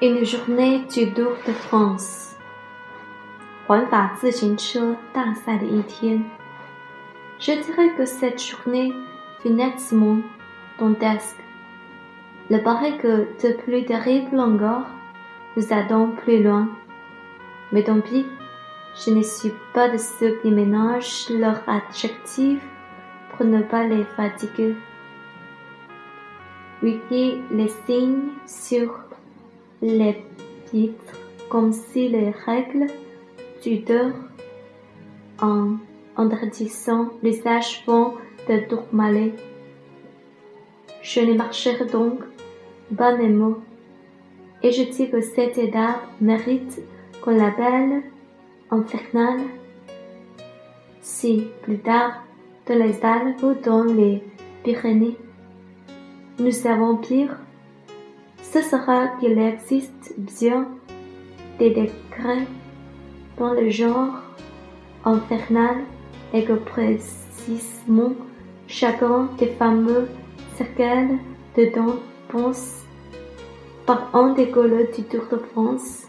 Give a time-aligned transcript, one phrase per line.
[0.00, 2.34] Une journée du Tour de France，
[3.66, 6.24] 环法自行车大赛的一天。
[7.38, 8.92] Je dirais que cette journée
[9.40, 10.22] fut nettement
[10.78, 11.36] dantesque.
[12.50, 14.86] Il paraît que de plus terrible encore
[15.56, 16.68] nous attend plus loin.
[17.70, 18.26] Mais tant pis,
[18.94, 22.62] je ne suis pas de ceux qui ménagent leurs adjectifs
[23.30, 24.76] pour ne pas les fatiguer.
[26.82, 27.00] Oui,
[27.50, 28.98] les signes sur
[29.81, 30.23] les
[30.71, 32.87] pitres comme si les règles
[33.63, 34.13] du dehors
[35.41, 35.77] en
[36.17, 38.13] interdisant l'usage vont
[38.49, 39.33] de tourmaler.
[41.01, 42.19] Je ne marcherai donc
[42.95, 43.59] pas les mots,
[44.63, 46.81] et je dis que cet état mérite
[47.21, 48.03] qu'on l'appelle
[48.71, 49.39] infernal.
[51.01, 52.23] Si plus tard,
[52.65, 54.23] dans les Alpes ou dans les
[54.63, 55.17] Pyrénées,
[56.39, 57.37] nous savons pire,
[58.56, 60.68] ce sera qu'il existe bien
[61.58, 62.46] des décrets
[63.36, 64.20] dans le genre
[65.04, 65.76] infernal
[66.32, 68.12] et que précisément
[68.66, 70.08] chacun des fameux
[70.56, 71.18] cercles
[71.56, 71.96] dedans
[72.28, 72.84] pense
[73.84, 76.06] par un des couleurs du Tour de France,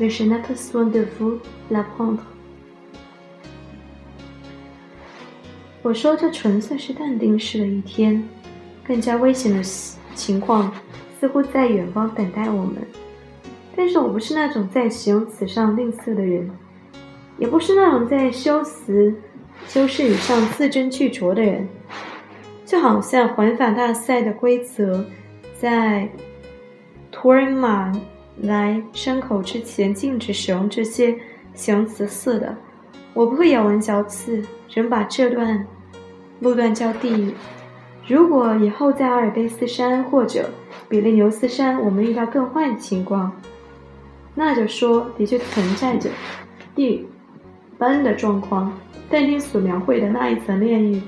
[0.00, 1.38] mais je n'ai pas besoin de vous
[1.70, 2.22] l'apprendre.
[5.82, 8.22] 我说这纯粹是淡定式的一天，
[8.84, 9.62] 更加危险的
[10.14, 10.72] 情况
[11.23, 12.85] 似乎在远方等待我们，
[13.77, 16.51] 但是我不是那种在形容词上吝啬的人，
[17.37, 19.15] 也不是那种在修辞、
[19.65, 21.65] 修饰语上字斟句酌的人。
[22.65, 25.05] 就好像环法大赛的规则，
[25.57, 26.09] 在
[27.09, 27.89] 图尔马
[28.41, 31.17] 来山口之前禁止使用这些
[31.53, 32.53] 形容词似的，
[33.13, 34.43] 我不会咬文嚼字，
[34.73, 35.65] 仍把这段
[36.41, 37.33] 路段叫地狱。
[38.05, 40.49] 如果以后在阿尔卑斯山或者
[40.89, 43.31] 比利牛斯山，我们遇到更坏的情况，
[44.35, 46.09] 那就说的确存在着
[46.75, 47.05] 地狱
[47.77, 48.73] 般的状况。
[49.09, 51.01] 但你所描绘的那一层炼狱，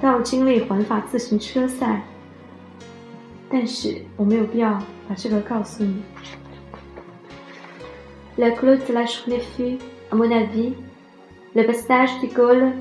[0.00, 2.02] 到经历环法自行车赛，
[3.50, 6.02] 但是我没有必要把这个告诉你。
[8.36, 9.78] La clôt de la journée fut,
[10.10, 10.72] à mon avis,
[11.54, 12.72] le passage du col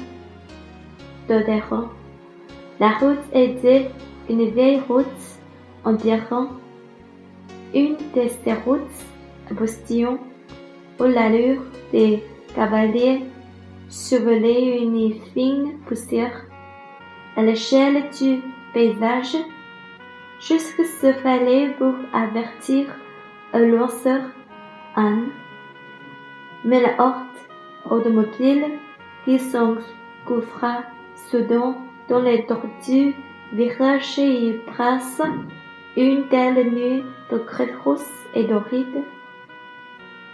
[1.28, 1.99] de Dero.
[2.79, 3.91] La route était
[4.29, 5.06] une vieille route
[5.84, 5.97] en
[7.73, 9.00] une de ces routes
[9.51, 10.17] à postillon
[10.97, 12.23] où l'allure des
[12.56, 13.25] cavaliers
[13.90, 16.45] chevelait une fine poussière
[17.35, 18.40] à l'échelle du
[18.73, 19.35] paysage,
[20.40, 22.88] jusque ce fallait pour avertir
[23.53, 24.22] un lanceur
[24.96, 25.29] Anne.
[26.63, 27.50] Mais la horte
[27.90, 28.66] automobile
[29.25, 30.84] qui s'engouffra
[31.29, 31.75] soudain
[32.09, 33.16] dans les tordus
[33.53, 35.22] virages et brasse
[35.96, 37.70] une telle nuit de crêtes
[38.34, 39.03] et d'horrides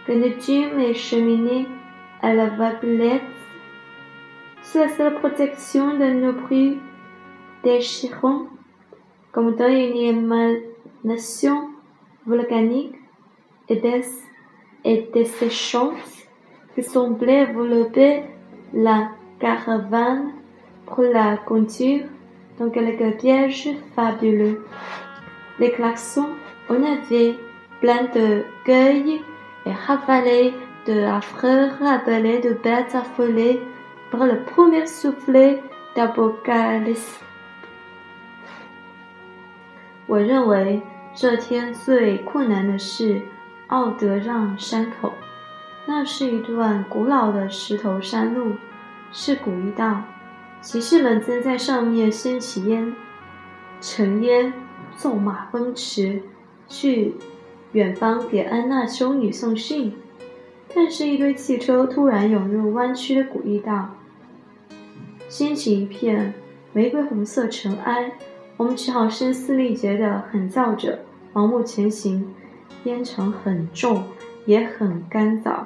[0.07, 0.11] que
[0.45, 1.67] dûmes les cheminer
[2.21, 3.21] à la vaguelette
[4.63, 6.79] sous la seule protection de nos bruits
[7.63, 8.47] déchirants
[9.31, 11.69] comme dans une émanation
[12.25, 12.95] volcanique
[13.67, 15.93] et desséchante
[16.73, 18.23] qui semblait envelopper
[18.73, 19.09] la
[19.39, 20.31] caravane
[20.86, 22.06] pour la conduire
[22.58, 24.64] dans quelques pièges fabuleux.
[25.58, 26.30] Les klaxons
[26.68, 27.38] en avaient
[27.80, 29.20] plein de gueules
[29.66, 30.54] et ravalés
[30.86, 33.60] de affreux rabelais de bêtes affolées
[34.10, 35.62] par le premier soufflet
[35.94, 37.20] d'apocalypse.
[40.06, 40.82] 我认为
[41.14, 43.22] 这天最困难的是
[43.68, 45.12] 奥德让山口，
[45.86, 48.56] 那是一段古老的石头山路，
[49.12, 50.02] 是古一道。
[50.65, 52.91] 骑士们正在上面掀起烟，
[53.79, 54.51] 尘烟，
[54.97, 56.23] 纵马奔驰，
[56.67, 57.13] 去
[57.73, 59.93] 远方给安娜修女送信。
[60.73, 63.91] 但是，一堆汽车突然涌入弯曲的古驿道，
[65.29, 66.33] 掀起一片
[66.73, 68.13] 玫瑰红色尘埃。
[68.57, 70.97] 我们只好声嘶力竭地喊叫着，
[71.31, 72.33] 盲目前行。
[72.85, 74.03] 烟尘很重，
[74.47, 75.65] 也很干燥，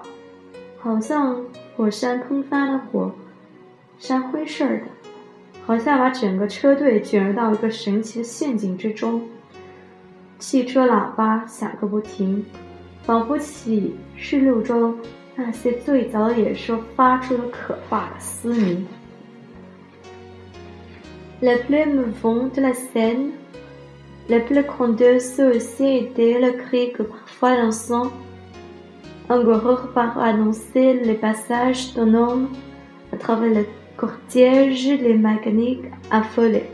[0.78, 1.42] 好像
[1.78, 3.14] 火山喷发的火。
[4.00, 4.84] 山灰似的，
[5.66, 9.22] 好像把整个车队卷入到一个神奇的陷阱之中。
[10.40, 12.44] 汽车喇叭响个不停，
[13.04, 14.98] 仿佛启示录中
[15.36, 18.88] 那些最早的野兽发出的可怕的嘶鸣。
[21.42, 23.32] Les plus mouvant de la scène,
[24.30, 28.12] les plus grandiose aussi était le cri que parfois l'ensemble,
[29.28, 32.48] un gorge par annoncer le passage d'un homme
[33.12, 33.66] à travers le
[34.00, 36.70] cortège les mécaniques affolés.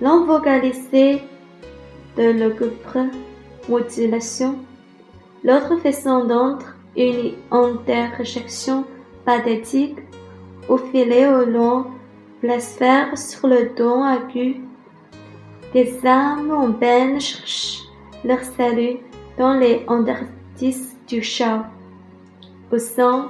[0.00, 1.22] Vocalisait
[2.16, 2.54] de le
[3.68, 4.54] mutilation.
[5.44, 8.84] L'autre faisant d'entre une interjection
[9.24, 9.98] pathétique
[10.68, 11.86] au filet au long
[12.42, 14.62] blasphère sur le don aigu.
[15.74, 17.82] Des âmes en peine cherchent
[18.24, 18.96] leur salut
[19.36, 21.66] dans les interstices du chat.
[22.72, 23.28] Au sang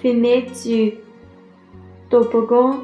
[0.00, 0.94] fumé du
[2.10, 2.80] toboggan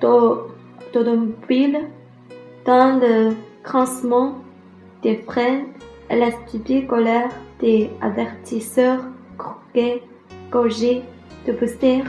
[0.00, 1.88] d'automobile,
[2.64, 4.38] dans le crancement
[5.02, 5.64] des freins
[6.10, 7.30] la stupide colère
[7.60, 9.00] des avertisseurs
[9.38, 10.02] croqués,
[10.50, 11.02] gorgés
[11.46, 12.06] de poussière,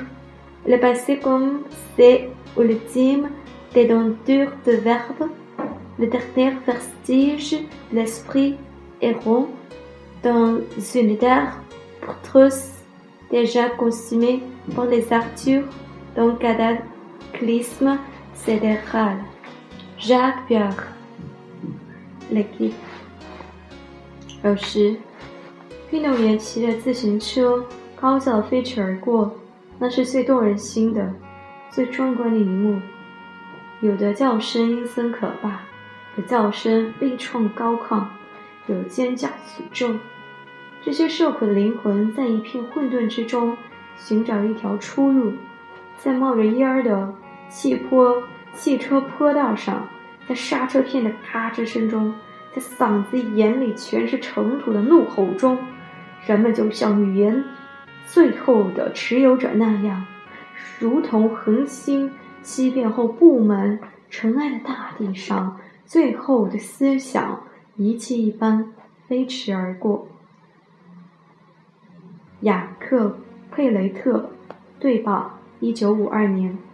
[0.68, 1.62] le passé comme
[1.96, 3.30] c'est ultime
[3.74, 5.30] des dentures de verbe,
[6.00, 7.60] le dernier vestige
[7.92, 8.56] de l'esprit
[9.02, 9.48] errant
[10.24, 10.60] dans
[10.96, 11.60] une terre
[12.32, 12.72] tous
[13.32, 14.42] déjà consumée
[14.76, 15.68] par les artures
[16.18, 18.00] d'un cataclysme
[18.34, 19.18] sidéral.
[20.00, 20.74] Jacques Pierre
[22.32, 22.74] l'équipe
[24.44, 24.98] 有时，
[25.92, 27.64] 运动员骑着自行车
[27.96, 29.32] 高叫飞驰而过，
[29.78, 31.14] 那是最动人心的、
[31.70, 32.82] 最壮观的一幕。
[33.82, 35.60] 有的叫声阴森可怕，
[36.16, 38.04] 有叫声悲怆高亢，
[38.66, 39.96] 有尖叫诅咒。
[40.84, 43.56] 这些受苦的灵魂在一片混沌之中
[43.98, 45.34] 寻找一条出路，
[45.98, 47.14] 在冒着烟儿的
[47.50, 48.24] 汽坡
[48.54, 49.88] 汽车坡道上，
[50.28, 52.14] 在刹车片的咔吱声中。
[52.56, 55.60] 在嗓子眼里全是尘土的怒吼中，
[56.26, 57.44] 人们就像语言
[58.08, 60.06] 最后的持有者那样，
[60.80, 62.12] 如同恒星
[62.42, 63.80] 欺骗后布满
[64.10, 67.44] 尘埃的大地上最后的思想
[67.76, 68.74] 遗弃一般
[69.08, 70.08] 飞驰而过。
[72.40, 73.06] 雅克·
[73.52, 74.32] 佩雷特，
[74.80, 76.67] 对报，一九五二年。